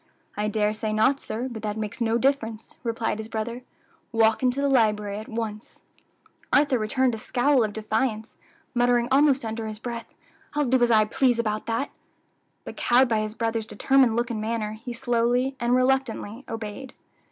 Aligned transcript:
"I 0.35 0.47
dare 0.47 0.73
say 0.73 0.91
not, 0.93 1.19
sir; 1.19 1.47
but 1.47 1.61
that 1.61 1.77
makes 1.77 2.01
no 2.01 2.17
difference," 2.17 2.75
replied 2.81 3.19
his 3.19 3.27
brother. 3.27 3.61
"Walk 4.11 4.41
into 4.41 4.59
the 4.59 4.67
library 4.67 5.19
at 5.19 5.27
once." 5.29 5.83
Arthur 6.51 6.79
returned 6.79 7.13
a 7.13 7.19
scowl 7.19 7.63
of 7.63 7.71
defiance, 7.71 8.35
muttering 8.73 9.07
almost 9.11 9.45
under 9.45 9.67
his 9.67 9.77
breath, 9.77 10.11
"I'll 10.55 10.65
do 10.65 10.81
as 10.81 10.89
I 10.89 11.05
please 11.05 11.37
about 11.37 11.67
that;" 11.67 11.91
but 12.63 12.77
cowed 12.77 13.09
by 13.09 13.19
his 13.19 13.35
brother's 13.35 13.67
determined 13.67 14.15
look 14.15 14.31
and 14.31 14.41
manner, 14.41 14.71
he 14.71 14.91
slowly 14.91 15.55
and 15.59 15.75
reluctantly 15.75 16.45
obeyed. 16.49 16.95